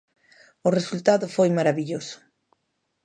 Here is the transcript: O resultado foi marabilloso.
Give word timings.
O 0.67 0.69
resultado 0.77 1.25
foi 1.35 1.49
marabilloso. 1.57 2.17